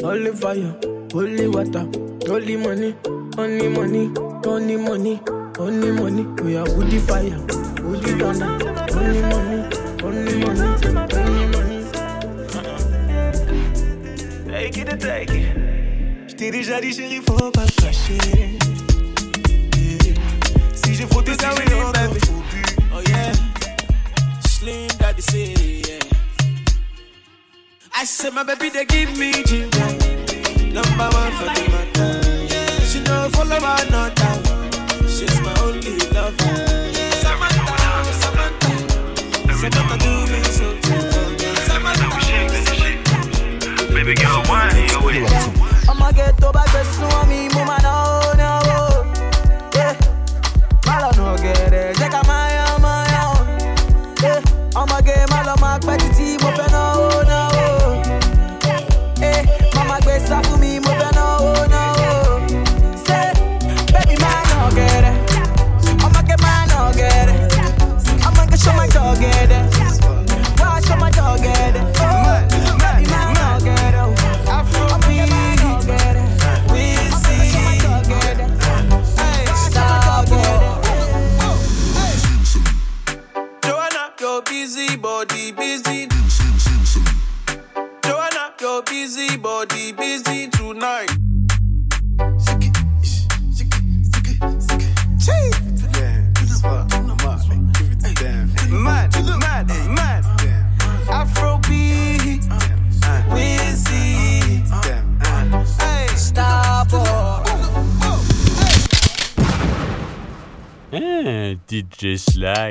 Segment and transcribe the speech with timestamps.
[0.00, 0.72] Holy fire,
[1.12, 1.84] holy water,
[2.28, 2.94] holy money,
[3.36, 4.12] only money,
[4.46, 5.20] only money,
[5.58, 6.24] only money.
[6.44, 7.36] We are woody fire,
[7.82, 8.46] woody thunder,
[8.94, 9.64] only money,
[10.04, 10.60] only money,
[11.16, 11.84] only money.
[14.46, 16.28] Take it, take it.
[16.28, 18.18] J't'ai déjà dit, chérie, faut pas fâcher.
[20.74, 22.32] Si j'ai frotté, que j'ai encore faux
[22.94, 23.32] Oh yeah.
[24.46, 25.87] Slim Daddy say.
[28.00, 29.80] I said, my baby, they give me ginger.
[30.70, 32.86] Number one for the matter.
[32.86, 34.38] She don't follow my another.
[35.02, 36.54] She's my only lover.
[37.18, 37.74] Samantha,
[38.22, 38.70] Samantha.
[39.52, 40.78] Samantha, do me so
[41.66, 42.06] Samantha.
[43.92, 45.88] Baby girl, why you with it?
[45.90, 47.78] I'ma get to back the snow me, mama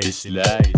[0.00, 0.10] Sly.
[0.12, 0.77] Sly.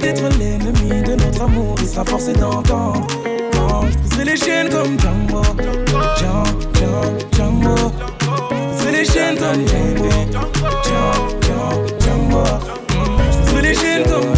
[0.00, 3.06] d'être l'ennemi de notre amour, il sera forcé d'entendre.
[3.52, 5.42] Quand je briserai les chaînes comme Django.
[6.16, 7.02] Django, Django,
[7.32, 7.76] Django.
[8.20, 10.10] Je briserai les chaînes comme Django.
[10.84, 12.44] Django, Django, Django.
[13.30, 14.32] Je briserai les chaînes comme.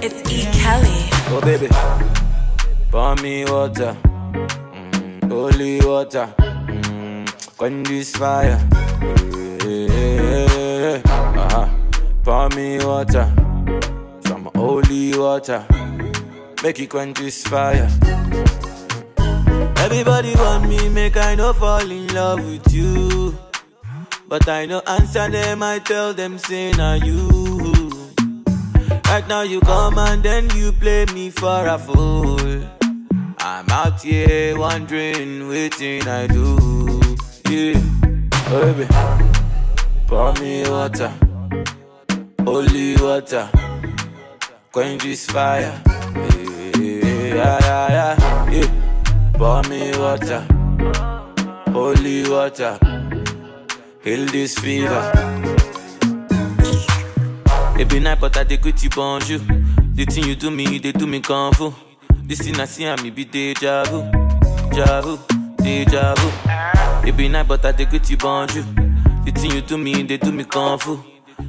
[0.00, 0.46] It's E.
[0.52, 1.10] Kelly.
[1.34, 1.68] Oh baby,
[2.90, 3.94] pour me water,
[5.22, 6.28] mm, holy water,
[7.58, 8.60] quench this fire.
[9.66, 11.68] Yeah, uh-huh.
[12.22, 13.26] Pour me water,
[14.24, 15.66] some holy water,
[16.62, 17.90] make it quench this fire.
[19.78, 23.36] Everybody want me, make I no fall in love with you.
[24.28, 27.90] But I no answer them, I tell them, say, now you.
[29.06, 32.38] Right now you come and then you play me for a fool.
[33.40, 36.97] I'm out here wondering, waiting I do.
[37.50, 37.80] Yeah,
[38.50, 38.86] baby,
[40.06, 41.10] pour me water,
[42.44, 43.48] holy water,
[44.72, 45.80] quench this fire.
[46.76, 49.32] Yeah, yeah, yeah, yeah.
[49.34, 50.44] Pour me water,
[51.72, 52.78] holy water,
[54.04, 55.02] heal this fever.
[57.78, 59.38] It be night, but I dey greet you bonjour.
[59.94, 61.72] The thing you do me, they do me kung fu.
[62.24, 64.02] This thing I see and me be deja vu,
[64.70, 65.18] deja vu,
[65.62, 66.77] deja vu.
[67.08, 68.62] It be night, but I dey greet you bonjour.
[69.24, 71.02] The thing you do me, they do me kung fu.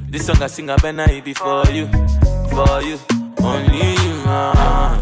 [0.08, 1.86] This song I sing, I better it be for you,
[2.50, 2.98] for you,
[3.42, 4.14] only you.
[4.26, 4.96] Ah.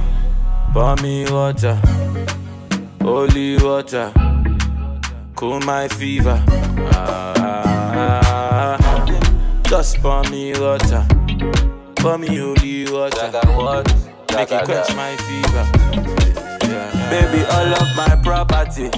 [0.72, 1.74] Pour me water,
[3.00, 4.12] holy water,
[5.36, 6.42] cool my fever.
[6.92, 9.62] Ah, ah, ah.
[9.68, 11.06] Just pour me water,
[11.96, 13.30] pour me holy water.
[14.34, 15.64] Make it quench my fever.
[17.10, 18.90] Baby, all of my property,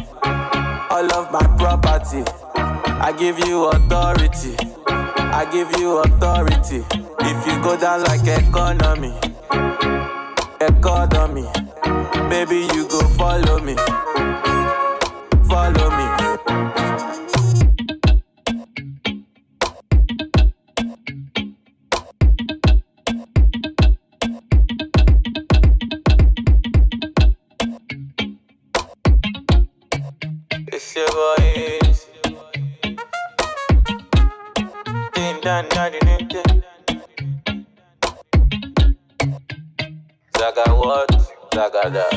[0.91, 2.25] all of my property.
[2.55, 4.57] I give you authority,
[4.87, 6.85] I give you authority.
[7.21, 9.15] If you go down like economy,
[10.61, 11.49] economy,
[12.29, 13.77] baby, you go follow me,
[15.49, 16.00] follow me.
[40.38, 41.11] Zaga what?
[41.55, 42.12] Zaga that.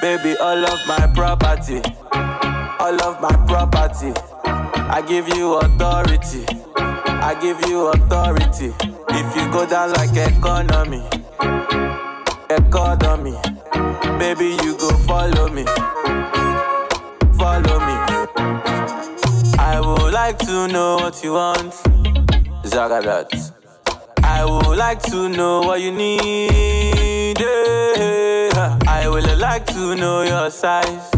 [0.00, 1.82] Baby, all of my property,
[2.80, 4.12] all of my property.
[4.90, 6.46] I give you authority,
[6.76, 8.72] I give you authority.
[9.10, 11.04] If you go down like economy,
[12.48, 13.36] economy,
[14.18, 15.66] baby, you go follow me.
[20.28, 21.72] Like to know what you want,
[22.62, 23.30] Zagadat.
[24.22, 27.40] I would like to know what you need.
[27.40, 28.50] eh.
[28.86, 31.10] I would like to know your size.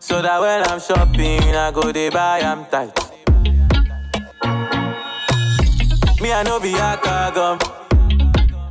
[0.00, 2.98] So that when I'm shopping, I go they buy, I'm tight.
[6.20, 6.98] Me, I know be a
[7.32, 7.60] gum.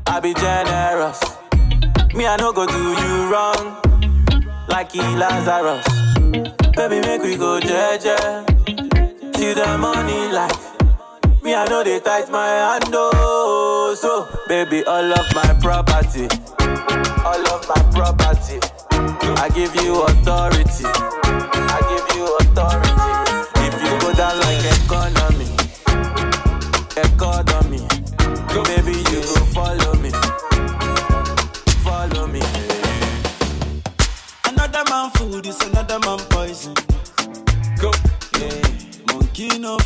[0.05, 1.21] I be generous.
[2.13, 3.77] Me, I no go do you wrong.
[4.67, 5.87] Like he Lazarus.
[6.75, 8.56] Baby, make we go jeje.
[9.53, 10.55] The money light.
[11.41, 13.95] Me, I know they tight my hand, oh.
[13.97, 16.27] So, baby, all of my property,
[17.25, 18.59] all of my property,
[18.91, 20.85] I give you authority.
[20.85, 22.91] I give you authority.
[23.65, 25.16] If you go down like a economy,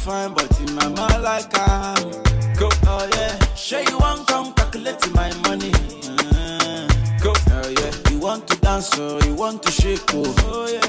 [0.04, 2.12] fine, but in my mind like I'm.
[2.56, 2.70] Go.
[2.88, 3.38] Oh yeah.
[3.56, 5.72] Sure you want come calculate my money.
[5.74, 6.88] Uh,
[7.22, 7.34] Go.
[7.52, 7.92] Oh yeah.
[8.12, 10.24] You want to dance oh, you want to shake oh.
[10.46, 10.88] Oh yeah.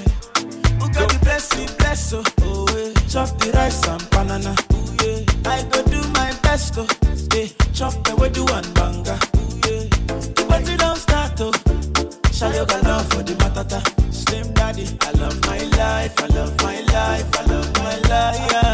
[0.81, 2.23] Who got the blessing, bless oh.
[2.43, 2.93] Oh yeah.
[3.09, 4.55] Chop the rice and banana.
[4.73, 5.51] Oh yeah.
[5.51, 6.87] I go do my best oh.
[7.35, 7.47] Yeah.
[7.73, 9.19] Chop the do one banga.
[9.35, 9.85] Oh yeah.
[10.35, 11.53] The party don't start oh.
[12.43, 13.81] Got love for the matata.
[14.13, 18.51] Slim daddy, I love my life, I love my life, I love my life.
[18.51, 18.72] Yeah,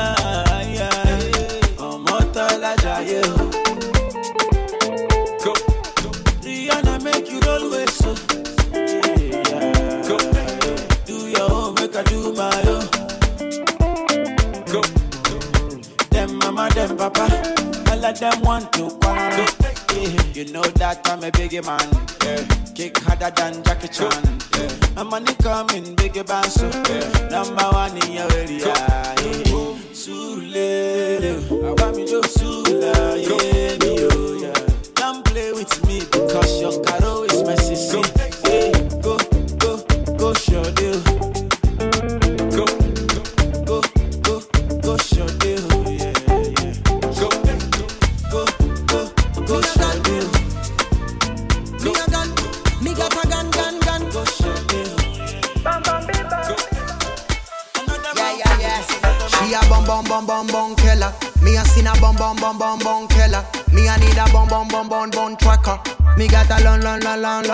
[18.09, 19.47] of them want to quarrel.
[19.93, 21.89] Yeah, you know that I'm a biggie man.
[22.25, 22.43] Yeah.
[22.75, 24.23] Kick harder than Jackie Chan.
[24.57, 24.95] Yeah.
[24.97, 26.63] My money coming, big bounce.
[26.63, 27.29] Yeah.
[27.31, 28.67] Number one in your area.
[28.67, 29.15] Yeah.
[29.93, 33.88] Surulere, I want me to Sula, yeah,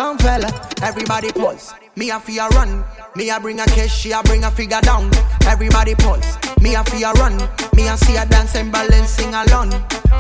[0.04, 0.50] long fella.
[0.82, 1.72] Everybody pulse.
[1.96, 2.84] Me a fear run.
[3.16, 5.10] Me a bring a cash, she a bring a figure down.
[5.46, 6.36] Everybody pulse.
[6.60, 7.36] Me a fear run.
[7.74, 9.70] Me a see a dance and balance sing along.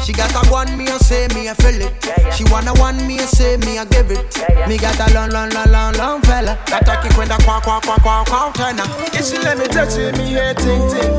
[0.00, 1.92] She got a one, me a say, me a feel it.
[2.34, 4.24] She wanna one, me a say, me a give it.
[4.68, 6.58] Me got a long, long, long, long, long fella.
[6.66, 8.88] That I kick when the quack, quack, quack, quack, quack, turn up.
[9.12, 11.12] If she let me touch it, me hear ting ting.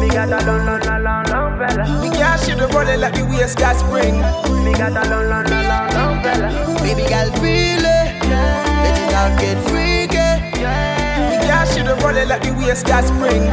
[0.00, 1.84] Me got a long, long, long, long, long fella.
[2.02, 4.16] Me can't shoot the body like the waist got spring.
[4.64, 6.48] Me got a long, long, long, long, long fella.
[6.82, 7.99] Baby girl, feel it.
[9.20, 10.28] Let it out, get freaky.
[11.28, 13.44] Me can't shoot the body like the waist got spring.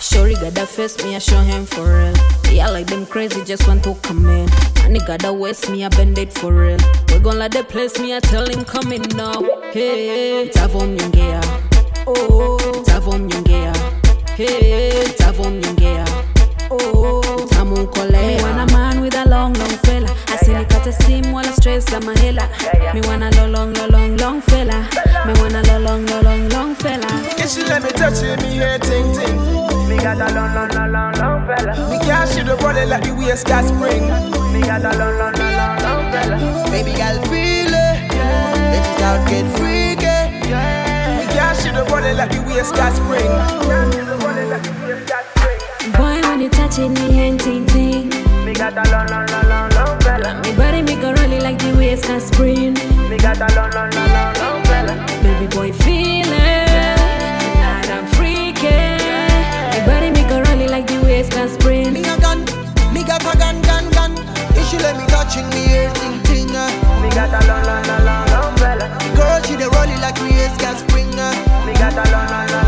[0.00, 2.14] Shorty got that face, me I show him for real.
[2.52, 4.48] Yeah, like them crazy, just want to come in.
[4.84, 6.78] And he got that waist, me I bend it for real.
[7.08, 9.40] We gon' let the place, me I tell him come in now.
[9.72, 11.40] Hey, tavom nyongea.
[12.06, 13.72] Oh, tavom nyongea.
[14.36, 16.04] Hey, tavom nyongea.
[16.70, 18.12] Oh, tamu kole.
[18.12, 19.67] Me want a man with a long, long
[20.68, 20.84] fella.
[20.84, 22.48] I see me cut a steam while I stress la mahela.
[22.94, 24.88] Me want a long, long, long, long, long fella.
[25.26, 27.06] Me want a long, long, long, long, long fella.
[27.38, 29.36] If she let me touch it, me hear ting ting.
[29.88, 31.90] Me got a long, long, long, long, long fella.
[31.90, 34.02] Me can't shoot the body like the waist got spring.
[34.52, 36.70] Me got a long, long, long, long, long fella.
[36.70, 38.08] Baby girl, feel it.
[38.12, 40.16] Let it out, get freaky.
[41.18, 43.32] Me can't shoot the body like the waist got spring.
[45.96, 48.10] Boy, when you touch it, me hand ting ting.
[48.44, 49.70] Me got a long, long, long, long,
[50.22, 50.42] long fella.
[50.42, 52.74] Me body make a rolling like the waves can spring.
[53.08, 54.94] Me got a long, long, long, long, long fella.
[55.22, 56.68] Baby boy, feel it.
[57.40, 58.98] Tonight I'm freaking.
[59.72, 61.92] Me body make a rolling like the waves can spring.
[61.92, 62.44] Me a gun,
[62.92, 64.12] me got a gun, gun, gun.
[64.56, 66.54] If she let me touching me ear ting ting.
[66.56, 66.68] uh.
[67.02, 68.86] Me got a long, long, long, long, long fella.
[69.16, 71.12] Girl, she dey roll it like we is gas spring.
[71.18, 71.32] uh.
[71.66, 72.67] Me got a long, long, long, long,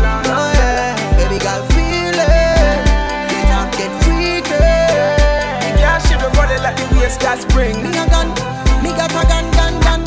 [7.01, 7.75] waist got spring.
[7.83, 8.29] Me a gun,
[8.83, 10.01] me got a gun, gun, gun.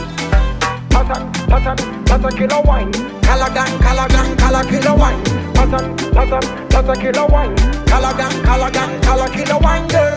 [0.90, 2.92] Pattern, pattern, pattern killer wine.
[3.26, 5.20] Calagan, calagan, cala killer wine.
[5.54, 7.54] Pattern, pattern, pattern killer wine.
[7.90, 10.16] Calagan, calagan, cala killer wine, girl.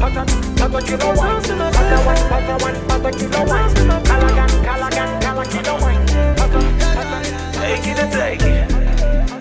[0.00, 1.42] Pattern, pattern killer wine.
[1.76, 3.70] Pattern wine, pattern wine, pattern killer wine.
[4.08, 6.06] Calagan, calagan, cala killer wine.
[6.38, 7.24] Pattern, pattern.
[7.60, 8.66] Take it and take it.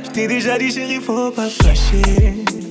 [0.03, 2.64] J't'ai déjà dit, chérie, faut pas fâcher.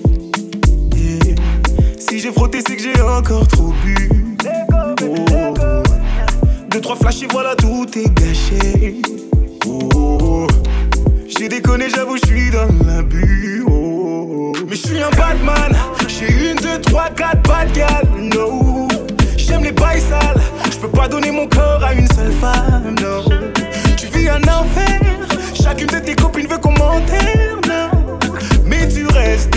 [2.14, 4.08] Si j'ai frotté, c'est que j'ai encore trop bu.
[5.02, 5.52] Oh.
[6.70, 9.02] Deux, trois flashs et voilà, tout est gâché.
[9.66, 10.46] Oh.
[11.26, 13.64] J'ai déconné, j'avoue, j'suis dans l'abus.
[13.68, 14.52] Oh.
[14.68, 15.76] Mais j'suis un Batman.
[16.06, 18.06] J'ai une, deux, trois, quatre bad gal.
[18.16, 18.86] No.
[19.36, 20.40] J'aime les bails sales.
[20.70, 22.94] J'peux pas donner mon corps à une seule femme.
[23.02, 23.24] No.
[23.96, 25.00] Tu vis un enfer.
[25.52, 27.58] Chacune de tes copines veut qu'on m'enterre.
[28.64, 29.53] Mais tu restes.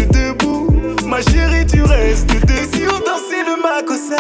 [1.08, 2.30] Ma chérie, tu restes.
[2.34, 4.18] Et si on dansait le makossa,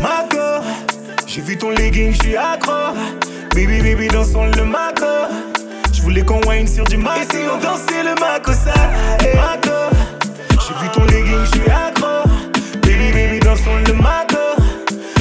[0.00, 0.64] Mako.
[1.26, 2.72] J'ai vu ton legging, j'suis accro.
[3.54, 5.04] Baby, baby, dansons le Mako.
[5.92, 7.20] J'voulais qu'on wine sur du Mako.
[7.20, 8.72] Et si on dansait le makossa,
[9.34, 9.94] Mako.
[10.52, 12.28] J'ai vu ton legging, j'suis accro.
[12.82, 14.38] Baby, baby, dansons le Mako.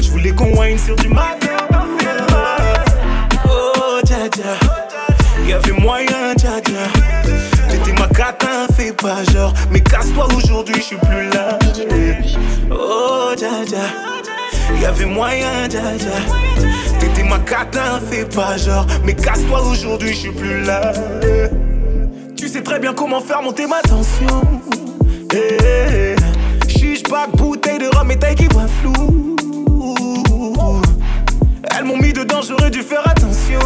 [0.01, 1.47] J'voulais qu'on wine sur du Mako.
[3.45, 4.55] Oh, dja dja.
[5.45, 6.87] Y'avait moyen, dja dja.
[7.69, 8.67] T'étais ma catin,
[9.71, 11.57] Mais casse-toi aujourd'hui, j'suis plus là.
[12.69, 13.77] Oh, dja dja.
[14.79, 16.67] Y'avait moyen, dja dja.
[16.99, 18.85] T'étais ma catin, fais pas genre.
[19.03, 20.93] Mais casse-toi aujourd'hui, j'suis plus là.
[22.37, 24.41] Tu sais très bien comment faire monter ma tension.
[25.33, 26.15] Hey,
[26.67, 29.35] Chiche, bac, bouteille de rhum et taille qui voit flou.
[31.75, 33.59] Elles m'ont mis dedans, j'aurais dû faire attention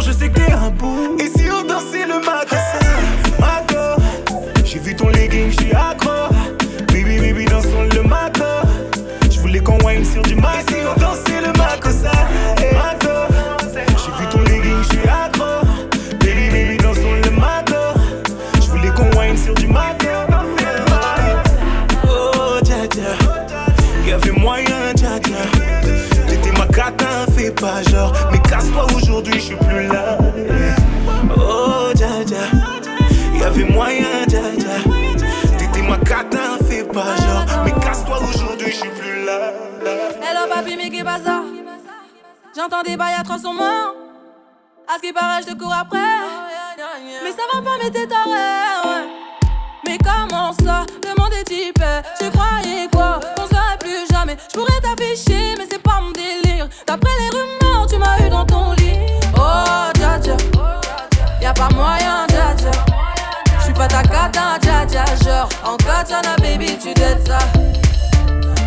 [0.00, 1.16] je sais que t'es un bout.
[1.18, 2.56] Et si on dansait le matin,
[3.40, 3.96] matin.
[4.64, 6.10] J'ai vu ton legging, j'suis accro.
[6.88, 8.62] Baby, baby, dansons le matin.
[9.30, 10.58] J'voulais qu'on wine sur du matin.
[10.58, 12.10] Et si on dansait le matin, eh, ça,
[12.74, 13.26] matin.
[13.88, 15.64] J'ai vu ton legging, j'suis accro.
[16.20, 17.94] Baby, baby, dansons le matin.
[18.60, 20.26] J'voulais qu'on wine sur du matin.
[22.06, 23.12] Oh, dja dja.
[24.06, 25.18] Y'avait moyen, dja.
[26.28, 28.12] T'étais ma gata, fais pas genre.
[28.30, 29.56] Mais casse-toi aujourd'hui, j'suis
[42.68, 43.94] J'entends des bails à 300 morts.
[44.88, 45.98] À ce qui paraît, je te cours après.
[47.22, 49.06] Mais ça va pas, mais t'es taré.
[49.84, 50.84] Mais comment ça
[51.38, 51.84] est type.
[52.18, 54.36] Tu croyais quoi On serait plus jamais.
[54.52, 56.68] Je pourrais t'afficher, mais c'est pas mon délire.
[56.88, 58.98] D'après les rumeurs, tu m'as eu dans ton lit.
[59.36, 60.36] Oh, dja dja.
[61.40, 62.70] Y'a pas moyen, dja dja.
[63.60, 65.04] J'suis pas ta cata, dja dja.
[65.24, 67.38] Genre, en katana, baby, tu dettes ça.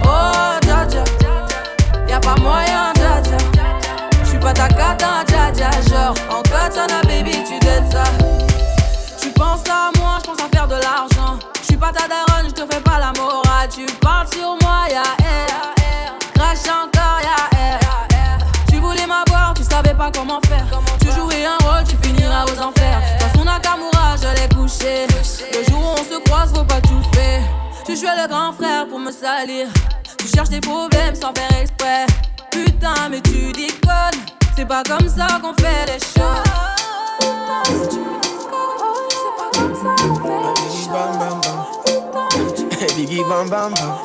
[0.05, 1.03] Oh, dja dja.
[2.07, 2.93] Y'a pas moyen,
[4.49, 5.69] pas ta cata, dja dja.
[5.89, 8.03] Genre, en katana, baby, tu dettes ça.
[9.21, 11.39] Tu penses à moi, je pense à faire de l'argent.
[11.61, 13.69] Je suis pas ta daronne, je te fais pas la morale.
[13.73, 15.73] Tu parles sur moi, ya air.
[16.33, 17.79] Crash encore, ya air.
[18.69, 20.65] Tu voulais m'avoir, tu savais pas comment faire.
[21.01, 23.01] Tu jouais un rôle, tu finiras aux enfers.
[23.19, 25.05] Dans son Nakamura, je l'ai couché.
[25.53, 27.41] Le jour où on se croise, faut pas tout faire.
[27.85, 29.67] Tu jouais le grand frère pour me salir.
[30.17, 32.05] Tu cherches des problèmes sans faire exprès.
[32.51, 34.38] Putain, mais tu déconnes.
[34.59, 36.43] C'est pas comme ça qu'on fait les choses.
[37.21, 37.29] C'est
[39.37, 40.99] pas comme ça qu'on fait les choses.
[42.97, 43.95] Biggie bam bam bam.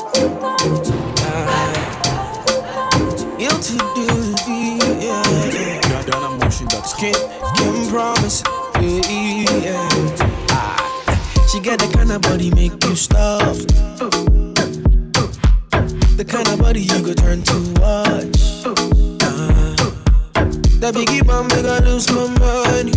[3.37, 5.23] Guilty duty, yeah,
[5.90, 6.50] yeah.
[6.50, 7.14] Skin, skin
[7.90, 8.44] promise,
[8.80, 9.88] yeah.
[10.50, 10.76] Ah,
[11.50, 13.56] she got the kind of body make you stop.
[16.16, 18.33] The kind of body you could turn to watch.
[20.84, 22.92] That biggie bum make I lose my mind.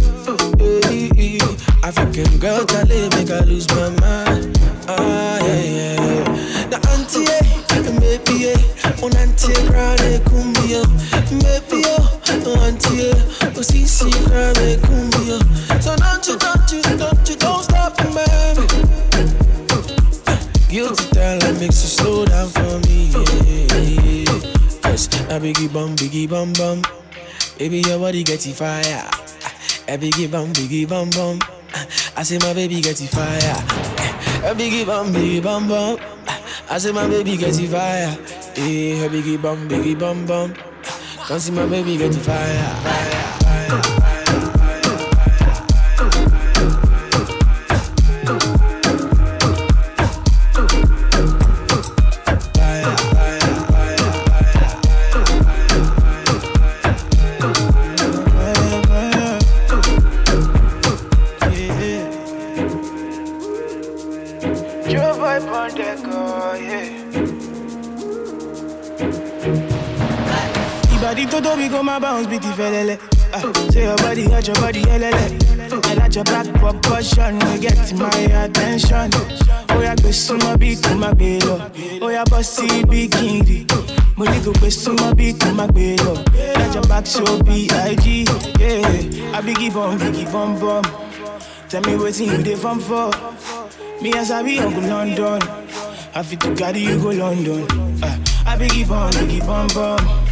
[0.60, 1.88] Yeah, yeah.
[1.88, 4.60] African girl, Charlie make I lose my mind.
[4.92, 6.68] Ah, yeah, yeah, yeah.
[6.68, 7.48] The auntie, eh,
[7.96, 8.60] maybe, eh,
[9.00, 10.84] on auntie, grande, cumbia.
[11.32, 12.12] Maybe, oh,
[12.44, 15.40] no auntie, eh, oh, see, grande, cumbia.
[15.82, 18.68] So don't you, don't you, don't you, don't stop, baby.
[20.68, 23.16] Guilty talent makes you slow down for me.
[23.16, 23.80] Yeah,
[24.28, 24.82] yeah.
[24.84, 26.84] Cause I biggie bum, biggie bum bum.
[27.58, 29.10] Baby, your body get fire.
[29.88, 31.40] A biggie bum, biggie bum bum.
[32.16, 33.58] I say my baby get fire.
[34.46, 35.98] A biggie bum, biggie bum bum.
[36.70, 38.16] I say my baby get fire.
[38.56, 40.54] Yeah, a biggie bum, biggie bum bum.
[41.28, 42.64] Come see my baby get it fire.
[42.84, 44.17] fire, fire.
[71.68, 72.98] We go my bounce beat felele.
[73.34, 75.86] Ah, say your body hot, your body helele.
[75.86, 78.10] I like your black proportion, you get my
[78.44, 79.12] attention.
[79.70, 81.70] Oh yeah, go suma beat to my bello.
[82.02, 83.68] Oh yeah, bossy bikini.
[84.18, 86.14] Money go go suma beat to my bello.
[86.56, 87.86] Like your back so big, yeah.
[89.36, 90.84] I biggie bum, biggie bum bum.
[91.70, 93.12] Tell me what's in you dey from for.
[94.02, 95.42] Me as I be Uncle London.
[96.16, 97.64] I fit to carry you go London.
[98.02, 100.27] Uh, I biggie bum, biggie bum bum.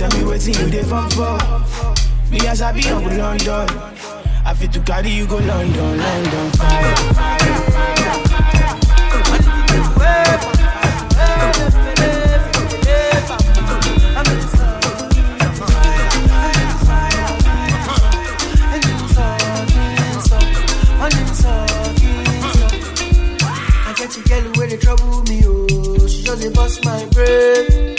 [0.00, 1.36] Tell me what's in you dey from for.
[2.30, 3.68] Me as I be Uncle London.
[4.46, 6.50] I fit to carry you go London, London.
[6.52, 7.30] Fire.
[24.28, 26.06] Girl where they trouble me, oh.
[26.06, 27.89] She just bust my brain.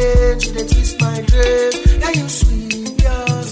[0.00, 1.74] She dey twist my dress.
[2.00, 3.48] Yeah, you sweet, yes.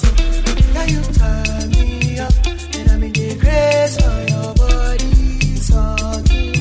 [0.75, 2.33] Yeah, you turn me up.
[2.77, 5.57] And I'm in the grace for your body.
[5.69, 5.81] So,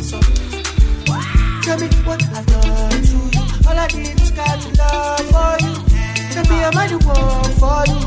[0.10, 0.18] so.
[1.66, 3.44] Tell me what I done to you.
[3.68, 5.74] All I did was got to love for you.
[6.34, 8.00] Tell me I'm I the one for you?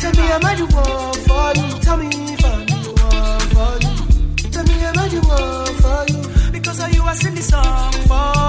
[0.00, 1.66] Tell me I'm I the one for you?
[1.86, 4.50] Tell me if I'm the one for you.
[4.50, 6.50] Tell me I'm I the one for you?
[6.52, 8.39] Because of you I sing this song for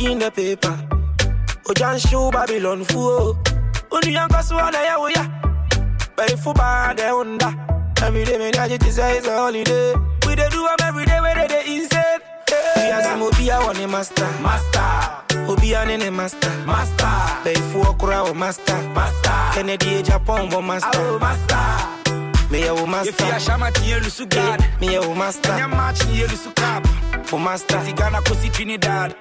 [0.00, 0.88] Making the paper.
[1.68, 3.36] Oh, Ojan show Babylon fool.
[3.36, 3.92] Oh.
[3.92, 5.26] Only young cause one day we ya.
[6.16, 9.94] But if you buy the Honda, every day it say it's a holiday.
[10.26, 12.20] We dey do 'em every day where they dey insane.
[12.76, 14.80] We as him obi a one master, master.
[15.46, 17.50] Oh, obi a nene master, master.
[17.50, 19.36] You walk around master, master.
[19.52, 22.48] Kennedy Japan bo master, master.
[22.50, 23.10] Me a wo master.
[23.10, 24.64] If you a shama tiye lusu God.
[24.80, 25.52] Me a wo master.
[25.52, 26.86] Nya match tiye lusu cap.
[27.26, 27.76] For master.
[27.94, 29.14] Ghana kosi Trinidad.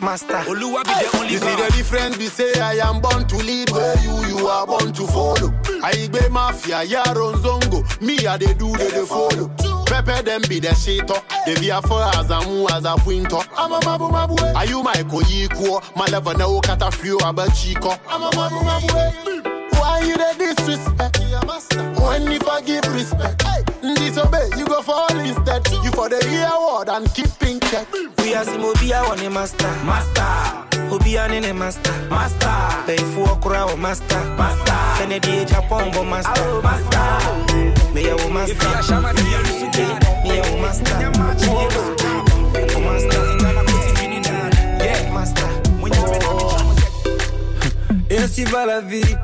[0.00, 0.34] Master.
[0.46, 1.70] Oluwa be the only You see God.
[1.70, 5.06] the difference, we say I am born to lead where you, you are born to
[5.06, 5.52] follow.
[5.82, 9.48] I be mafia, yaron zongo, me a they do, they, they follow.
[9.86, 13.36] Pepe them be the shater, they be a for as a mu as a winter.
[13.56, 14.40] I'm a mabu mabu.
[14.42, 14.52] Eh.
[14.54, 15.80] Are you my koyiko?
[15.96, 17.90] My level no kata few about chico.
[18.08, 18.90] I'm a mabu mabu.
[18.96, 19.68] Eh.
[19.78, 21.18] Why you the disrespect?
[22.00, 23.43] When you forgive respect,
[24.24, 25.66] disobey, you go fall instead.
[25.82, 27.86] You for the year word and keep in check.
[28.18, 30.94] We as him obi a one master, master.
[30.94, 32.84] Obi a nene master, master.
[32.86, 34.74] But if you walk around master, master.
[34.98, 37.94] Kennedy Japan bo oh, master, master.
[37.94, 38.54] Me a wo master.
[38.54, 40.02] If you a shama tiye lusu God.
[40.24, 40.94] Me a wo master.
[41.00, 42.70] Nya match tiye lusu cap.
[42.70, 43.20] For master.
[43.94, 44.54] Trinidad.
[44.80, 45.48] Yeah, master.
[45.80, 48.10] When you ready, me come set.
[48.10, 49.16] Et ainsi va la vie,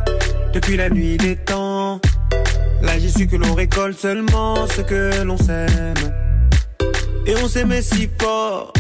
[0.53, 1.60] depuis la nuit des temps.
[3.29, 5.95] Que l'on récolte seulement ce que l'on sème.
[7.27, 8.73] Et on s'aimait si fort,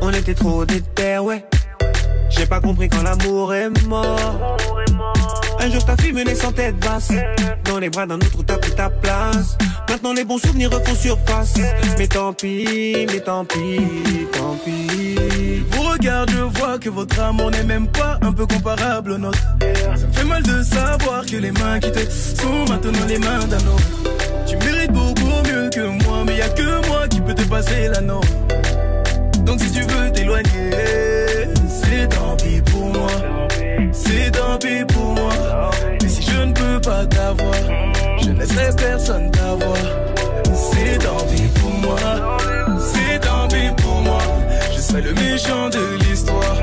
[0.00, 1.44] on était trop déter, ouais.
[2.30, 4.56] J'ai pas compris quand l'amour est mort.
[5.64, 7.10] Un jour ta fille menait sans tête basse,
[7.64, 9.56] dans les bras d'un autre t'as pris ta place.
[9.88, 11.54] Maintenant les bons souvenirs refont surface.
[11.96, 13.80] Mais tant pis, mais tant pis,
[14.30, 15.64] tant pis.
[15.70, 19.38] Vous regarde, je vois que votre amour n'est même pas un peu comparable au nôtre.
[19.96, 23.46] Ça me fait mal de savoir que les mains qui te sont maintenant les mains
[23.46, 24.12] d'un autre.
[24.46, 27.88] Tu mérites beaucoup mieux que moi, mais y a que moi qui peux te passer
[27.88, 28.28] la norme.
[29.46, 30.72] Donc si tu veux t'éloigner,
[31.66, 33.33] c'est tant pis pour moi.
[33.94, 35.70] C'est tant pis pour moi.
[36.02, 37.54] Mais si je ne peux pas t'avoir,
[38.20, 39.76] je ne laisserai personne t'avoir.
[40.52, 42.38] C'est tant pis pour moi.
[42.80, 44.18] C'est tant pis pour moi.
[44.74, 46.56] Je serai le méchant de l'histoire.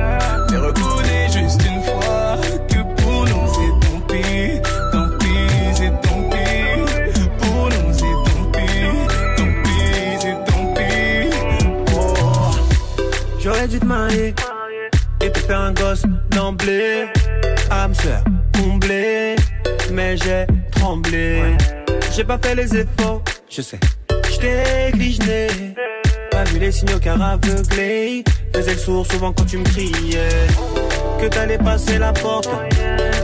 [0.51, 4.61] Mais reconnais juste une fois que pour nous c'est tant pis.
[4.91, 7.23] Tant pis, c'est tant pis.
[7.39, 8.83] Pour nous c'est tant pis.
[9.37, 11.37] Tant pis, c'est tant pis.
[11.95, 12.51] Oh.
[13.39, 14.35] J'aurais dû te marier
[15.23, 17.07] et te faire un gosse d'emblée.
[22.21, 23.79] J'ai pas fait les efforts, je sais.
[24.29, 25.47] J't'ai gligné,
[26.29, 28.23] pas vu les signaux car aveuglé.
[28.53, 30.29] Faisais le sourd souvent quand tu me criais.
[31.19, 32.51] Que t'allais passer la porte,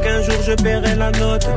[0.02, 1.48] qu'un jour je paierai la note.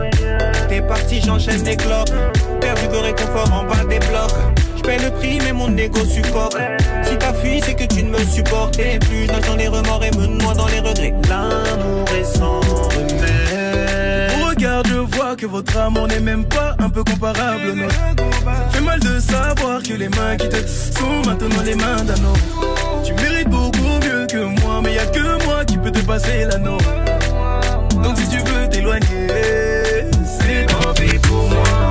[0.68, 2.12] T'es parti, j'enchaîne des clopes.
[2.60, 4.36] Perdu de réconfort en bas des blocs.
[4.76, 6.58] Je paie le prix, mais mon ego supporte.
[7.04, 9.24] Si t'as fui, c'est que tu ne me supportais plus.
[9.24, 11.14] Je nage dans les remords et me noie dans les regrets.
[11.26, 12.59] L'amour est sans
[14.60, 17.94] regarde, je vois que votre amour n'est même pas un peu comparable au nôtre.
[17.94, 22.24] Ça fait mal de savoir que les mains qui te sont maintenant les mains d'un
[22.24, 23.04] autre.
[23.04, 26.44] Tu mérites beaucoup mieux que moi, mais y a que moi qui peux te passer
[26.44, 26.78] la norme.
[28.02, 29.28] Donc si tu veux t'éloigner,
[30.24, 31.89] c'est tant pis pour moi.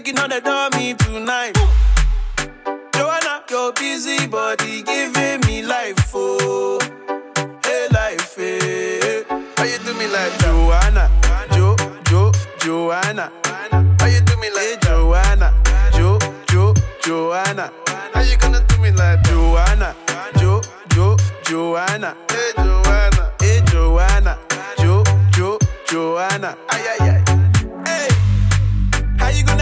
[0.00, 1.52] Making all the dummy tonight.
[2.94, 6.78] Joanna, your busy body giving me life, oh,
[7.64, 9.24] hey life, hey.
[9.56, 11.10] How you do me like Joanna,
[11.52, 11.76] Jo,
[12.08, 13.30] Jo, Joanna?
[13.98, 15.52] How you do me like Joanna,
[15.92, 17.70] Jo, Jo, Joanna?
[18.14, 19.94] How you gonna do me like Joanna,
[20.38, 20.62] Jo,
[20.94, 22.16] Jo, Joanna?
[22.30, 24.38] Hey Joanna, hey Joanna,
[24.78, 26.56] Jo, Jo, Joanna?
[26.70, 27.19] Ay ay ay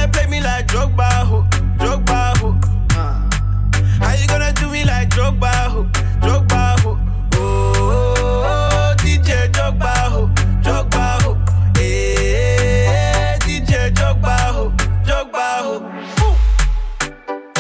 [0.09, 1.43] play me like Drogba, who?
[1.79, 2.49] Drogba, who?
[2.97, 4.05] Uh.
[4.05, 5.85] How you gonna do me like Drogba, who?
[6.21, 6.91] Drogba, who?
[7.35, 10.29] Oh, oh, oh, DJ Drogba, who?
[10.63, 11.37] Drogba, who?
[11.81, 14.71] Eh, DJ Drogba, who?
[15.05, 15.77] Drogba, who?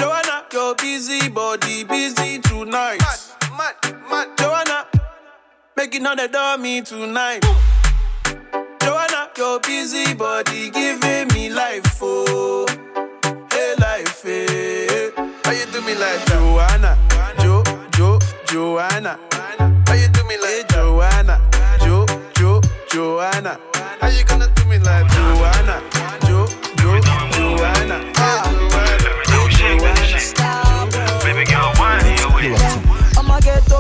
[0.01, 3.01] Joanna, your busy body busy tonight.
[3.01, 4.39] Mad, mad, mad.
[4.39, 4.87] Joanna,
[5.77, 7.45] making all the dummy tonight.
[7.45, 7.78] Ooh.
[9.39, 12.67] Your busy body giving me life, oh.
[13.53, 15.13] Hey, life, hey.
[15.45, 16.99] How you do me like that, Joanna?
[17.39, 17.63] Jo,
[17.95, 19.17] Jo, Joanna.
[19.87, 21.41] How you do me like hey, Joanna?
[21.85, 23.61] Jo, Jo, Joanna.
[24.01, 25.77] How you gonna do me like that, Joanna?
[26.27, 26.45] Jo,
[26.83, 26.99] Jo,
[27.31, 28.13] Joanna.
[28.17, 28.43] Ah.
[29.57, 30.19] Joanna.
[30.19, 30.91] Stop.
[31.23, 33.17] Baby girl, why are you with?
[33.17, 33.78] I'ma get to.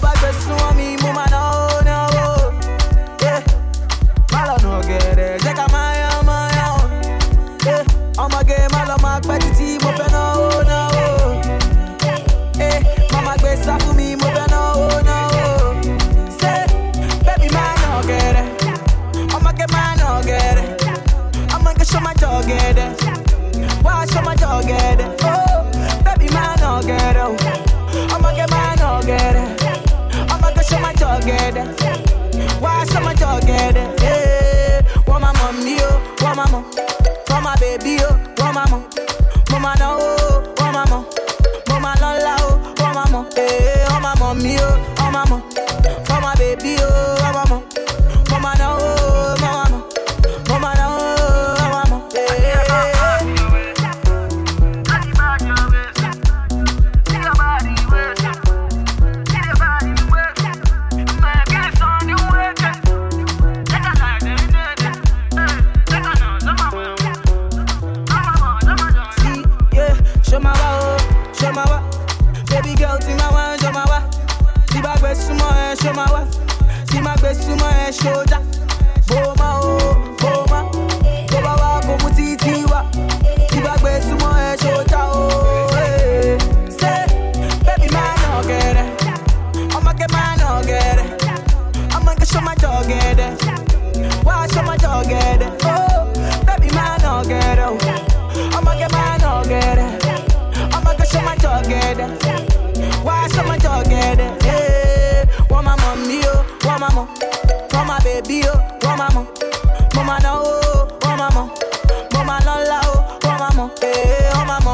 [37.58, 38.27] baby, oh.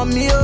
[0.07, 0.44] me, oh.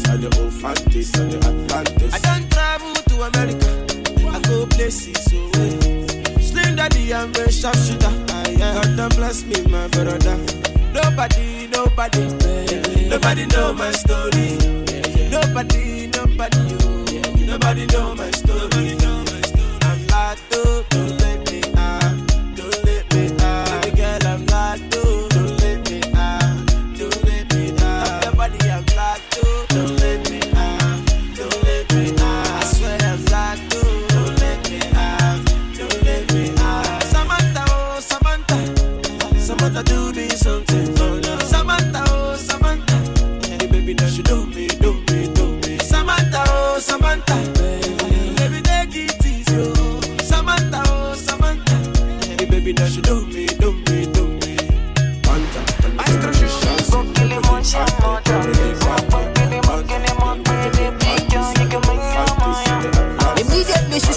[0.00, 2.14] Atlantis, on the Ophantis, on the Atlantis.
[2.14, 3.70] I done travel to America,
[4.28, 6.40] I go places away.
[6.40, 8.08] Slim Daddy, I'm a sharpshooter.
[8.30, 8.54] I.
[8.58, 10.36] God damn bless me, my brother.
[10.92, 12.24] Nobody, nobody,
[13.08, 14.58] nobody know my story.
[15.30, 17.04] Nobody, nobody, oh.
[17.46, 18.99] nobody know my story.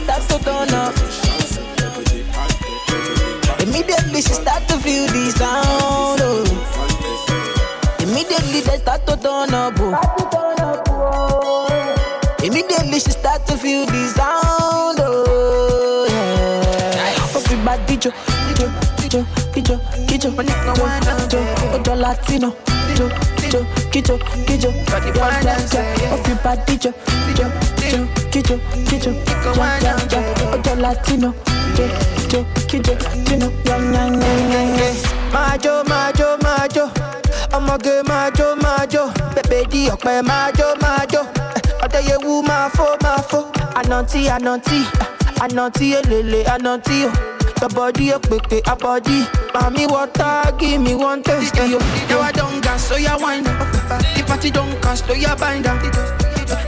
[0.04, 0.94] start to turn up.
[3.62, 6.20] Immediately she start to feel the sound.
[6.22, 6.44] Oh.
[8.00, 9.74] Immediately they start to turn up.
[9.80, 9.96] Oh.
[12.44, 15.00] Immediately she start to feel the sound.
[15.00, 16.06] Oh.
[16.10, 17.38] Yeah.
[17.38, 18.12] Everybody jo,
[18.60, 18.68] jo,
[19.12, 20.40] jo, jo, jo, jo,
[21.86, 22.54] jo, Latino.
[22.98, 23.08] Jo,
[23.52, 25.90] jo, jo, jo, jo, jo, jo, jo, jo, jo, jo, jo,
[26.26, 26.92] jo, jo,
[27.40, 28.56] jo, jo, ya,
[29.82, 30.20] ya, ya,
[30.54, 31.34] ojo latino,
[31.78, 31.86] ya,
[33.94, 34.94] ya, ya.
[35.34, 36.90] Majo, majo, majo.
[37.54, 38.30] ọmọge máa
[38.92, 39.04] jó
[39.36, 41.22] bèbè di ọ̀pẹ máa jó
[41.86, 43.40] ọ̀dẹ́yẹwù máa fó máa fó
[43.80, 44.80] ànàntí ànàntí
[45.44, 47.12] ànàntí èlèlè ànàntí o
[47.62, 49.18] tọbọdí òpèpè abọdí
[49.54, 50.30] màmí wọta
[50.60, 51.80] give me one taste yo.
[52.10, 53.70] Now I don't gas, so ya wine up.
[54.16, 55.68] The party don't cast, so ya bind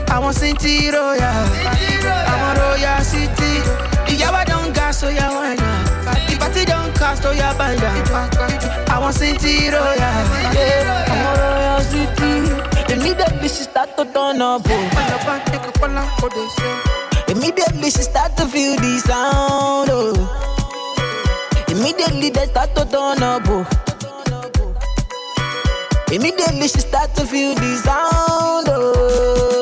[0.08, 3.60] I want City Royal, I want Royal City.
[4.06, 5.58] The yawa don't gas, so ya up.
[6.28, 8.90] The party don't cast, so ya bind up.
[8.90, 11.06] I want City Royal, yeah.
[11.10, 12.32] I'm a royal city.
[12.92, 14.62] Immediately she start to turn up.
[14.64, 14.76] Oh.
[17.28, 19.90] Immediately she start to feel the sound.
[19.90, 20.14] Oh.
[21.68, 23.42] Immediately they start to turn up.
[23.46, 23.66] Oh.
[26.12, 28.68] Immediately she start to feel the sound.
[28.70, 29.55] Oh,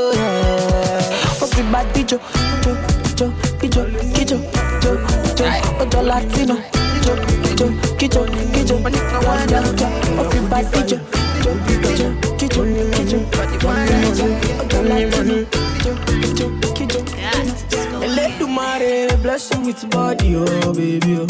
[1.75, 2.19] Oh, bad dijo,
[2.63, 3.27] dijo, dijo,
[3.61, 3.83] dijo,
[4.15, 4.37] dijo,
[4.81, 4.95] dijo,
[5.35, 5.45] dijo.
[5.81, 6.57] Ojo latino,
[6.95, 7.67] dijo, dijo,
[7.99, 8.21] dijo.
[8.31, 10.19] Yeah, yeah, yeah.
[10.19, 10.99] Oh, big bad dijo,
[11.35, 12.09] dijo, dijo,
[12.39, 12.63] dijo,
[12.97, 13.19] dijo.
[13.67, 14.63] Yeah, yeah, yeah.
[14.63, 15.35] Ojo latino,
[15.75, 16.47] dijo, dijo,
[16.79, 18.03] dijo.
[18.05, 21.19] Eledumare bless you with body, oh baby.
[21.19, 21.27] Oh.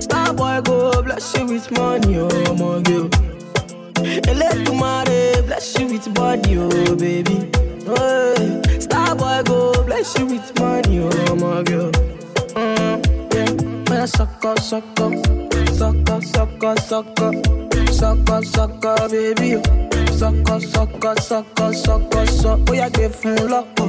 [0.00, 3.08] Star boy go bless you with money, oh my girl.
[3.98, 4.02] Oh.
[4.30, 7.50] Eledumare bless you with body, oh baby.
[7.90, 11.90] Oh, star boy go bless you with money, oh my girl.
[12.52, 15.10] Mm, yeah, man, sucker, sucker,
[15.74, 17.32] sucker, sucker, sucker,
[17.92, 19.56] sucker, sucker, baby.
[19.56, 19.88] oh.
[20.18, 22.64] Sucker, sucker, sucker, sucker, sucker.
[22.68, 23.86] Oh, yeah, give fun loco,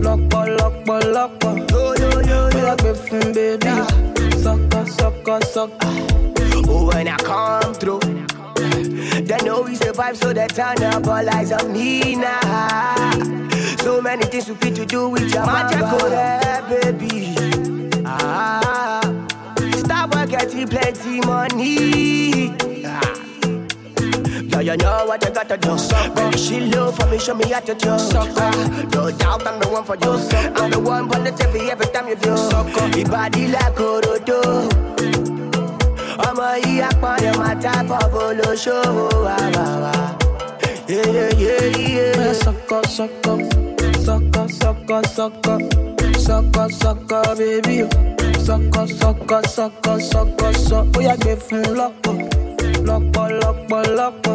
[0.00, 1.56] loco, loco, loco.
[1.70, 3.70] Yo, yo, yo, oh, yeah, give fun, baby.
[4.42, 5.88] Sucker, sucker, sucker.
[6.68, 8.00] Oh, when I come through,
[8.70, 13.10] they know we survive, so they turn up all eyes on me now.
[13.78, 17.34] So many things we fit to do with your magic, oh, yeah, baby.
[18.06, 19.00] Ah,
[19.76, 22.54] stop getting plenty money.
[22.86, 23.18] Ah.
[24.48, 25.76] Yeah, you know what you gotta do.
[26.14, 27.88] Baby, she low for me, show me how to do.
[27.90, 30.12] Ah, no doubt I'm the one for you.
[30.56, 32.30] I'm the one positive every time you do.
[32.98, 35.41] Your body like Orodo.
[36.26, 39.92] Ọmọ yìí apọ̀yọ̀ máa tábọ̀ bó ló ṣòwò wá wá wá.
[40.88, 43.38] Man, sucker, sucker,
[44.04, 45.60] sucker, sucker, sucker,
[46.18, 47.76] sucker, sucker, baby.
[48.46, 51.00] Sucker, sucker, sucker, sucker, sucker.
[51.08, 52.12] Oh, give fun loco,
[52.82, 54.32] loco, loco, loco.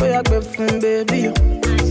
[0.00, 1.32] Oh, yeah, give fun, baby.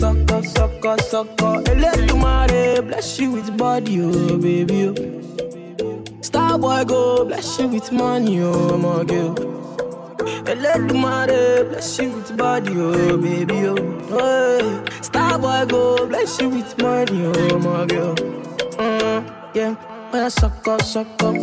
[0.00, 1.62] Sucker, sucker, sucker.
[1.70, 4.88] Eledumare bless you with body, oh, baby.
[4.88, 5.65] oh.
[6.56, 9.34] Star boy go bless you with money, oh, my girl.
[10.48, 13.76] Eledumare bless you with body, oh baby, oh.
[14.08, 15.02] Hey.
[15.02, 18.14] Star boy go bless you with money, oh my girl.
[18.14, 19.74] Mm, yeah,
[20.10, 21.34] well, sucker, sucker,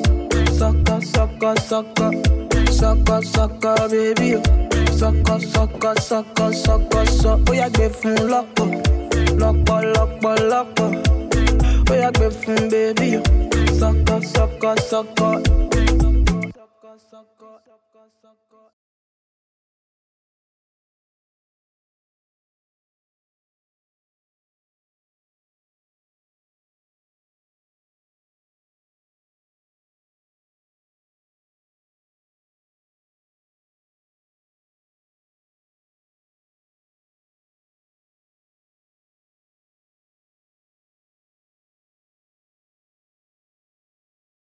[0.49, 2.11] sucker, sucker, sucker,
[2.71, 4.41] sucker, sucker, baby, oh.
[4.97, 7.43] Sucker, sucker, sucker, sucker, sucker.
[7.49, 8.65] Oh yeah, give fun loco,
[9.35, 11.03] loco, loco, loco.
[11.87, 13.42] Oh yeah, give fun, baby, oh.
[13.83, 15.43] Sucker, sucker, sucker.